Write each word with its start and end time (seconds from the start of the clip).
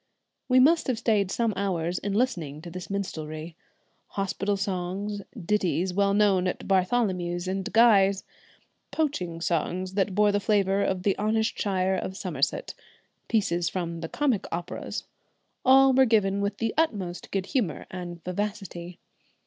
We 0.49 0.59
must 0.59 0.87
have 0.87 0.97
stayed 0.97 1.29
some 1.29 1.53
hours 1.55 1.99
in 1.99 2.13
listening 2.13 2.59
to 2.63 2.71
this 2.71 2.89
minstrelsy. 2.89 3.55
Hospital 4.07 4.57
songs, 4.57 5.21
ditties 5.45 5.93
well 5.93 6.15
known 6.15 6.47
at 6.47 6.67
Bartholomew's 6.67 7.47
and 7.47 7.71
Guy's; 7.71 8.23
poaching 8.89 9.41
songs 9.41 9.93
that 9.93 10.15
bore 10.15 10.31
the 10.31 10.39
flavour 10.39 10.81
of 10.81 11.03
the 11.03 11.15
honest 11.19 11.55
shire 11.61 11.93
of 11.95 12.17
Somerset; 12.17 12.73
pieces 13.27 13.69
from 13.69 13.99
the 14.01 14.09
comic 14.09 14.47
operas; 14.51 15.03
all 15.63 15.93
were 15.93 16.05
given 16.05 16.41
with 16.41 16.57
the 16.57 16.73
utmost 16.77 17.29
good 17.29 17.45
humour 17.45 17.85
and 17.91 18.23
vivacity. 18.23 18.97